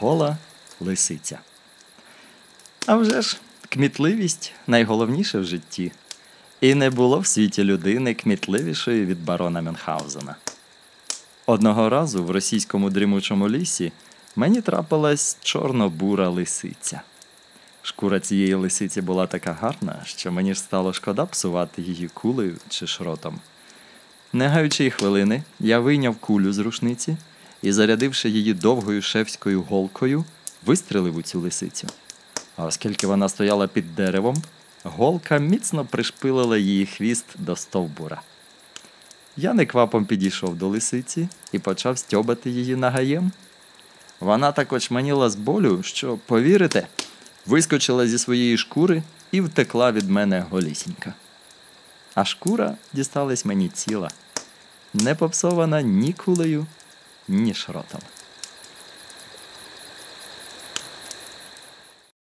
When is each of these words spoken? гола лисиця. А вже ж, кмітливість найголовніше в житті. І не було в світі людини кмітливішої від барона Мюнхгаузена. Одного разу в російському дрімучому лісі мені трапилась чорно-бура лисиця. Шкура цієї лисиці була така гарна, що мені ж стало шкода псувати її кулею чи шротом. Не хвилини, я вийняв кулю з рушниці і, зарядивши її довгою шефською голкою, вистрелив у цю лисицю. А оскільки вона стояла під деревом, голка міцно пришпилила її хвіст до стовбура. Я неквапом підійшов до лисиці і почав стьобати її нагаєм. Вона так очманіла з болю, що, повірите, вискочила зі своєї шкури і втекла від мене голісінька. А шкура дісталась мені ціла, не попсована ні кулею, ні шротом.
гола 0.00 0.36
лисиця. 0.80 1.38
А 2.86 2.96
вже 2.96 3.22
ж, 3.22 3.36
кмітливість 3.68 4.52
найголовніше 4.66 5.38
в 5.38 5.44
житті. 5.44 5.92
І 6.60 6.74
не 6.74 6.90
було 6.90 7.18
в 7.18 7.26
світі 7.26 7.64
людини 7.64 8.14
кмітливішої 8.14 9.04
від 9.04 9.24
барона 9.24 9.62
Мюнхгаузена. 9.62 10.36
Одного 11.46 11.88
разу 11.88 12.24
в 12.24 12.30
російському 12.30 12.90
дрімучому 12.90 13.48
лісі 13.48 13.92
мені 14.36 14.60
трапилась 14.60 15.38
чорно-бура 15.42 16.28
лисиця. 16.28 17.00
Шкура 17.82 18.20
цієї 18.20 18.54
лисиці 18.54 19.00
була 19.00 19.26
така 19.26 19.52
гарна, 19.52 20.02
що 20.04 20.32
мені 20.32 20.54
ж 20.54 20.60
стало 20.60 20.92
шкода 20.92 21.26
псувати 21.26 21.82
її 21.82 22.08
кулею 22.08 22.56
чи 22.68 22.86
шротом. 22.86 23.40
Не 24.32 24.48
хвилини, 24.90 25.42
я 25.60 25.78
вийняв 25.78 26.16
кулю 26.16 26.52
з 26.52 26.58
рушниці 26.58 27.16
і, 27.62 27.72
зарядивши 27.72 28.28
її 28.28 28.54
довгою 28.54 29.02
шефською 29.02 29.62
голкою, 29.62 30.24
вистрелив 30.66 31.16
у 31.16 31.22
цю 31.22 31.40
лисицю. 31.40 31.88
А 32.56 32.64
оскільки 32.64 33.06
вона 33.06 33.28
стояла 33.28 33.66
під 33.68 33.94
деревом, 33.94 34.42
голка 34.82 35.38
міцно 35.38 35.84
пришпилила 35.84 36.58
її 36.58 36.86
хвіст 36.86 37.26
до 37.38 37.56
стовбура. 37.56 38.22
Я 39.36 39.54
неквапом 39.54 40.04
підійшов 40.04 40.56
до 40.56 40.68
лисиці 40.68 41.28
і 41.52 41.58
почав 41.58 41.98
стьобати 41.98 42.50
її 42.50 42.76
нагаєм. 42.76 43.32
Вона 44.20 44.52
так 44.52 44.72
очманіла 44.72 45.30
з 45.30 45.36
болю, 45.36 45.82
що, 45.82 46.18
повірите, 46.26 46.86
вискочила 47.46 48.06
зі 48.06 48.18
своєї 48.18 48.58
шкури 48.58 49.02
і 49.32 49.40
втекла 49.40 49.92
від 49.92 50.10
мене 50.10 50.44
голісінька. 50.50 51.14
А 52.14 52.24
шкура 52.24 52.76
дісталась 52.92 53.44
мені 53.44 53.68
ціла, 53.68 54.10
не 54.94 55.14
попсована 55.14 55.82
ні 55.82 56.12
кулею, 56.12 56.66
ні 57.30 57.54
шротом. 57.54 58.00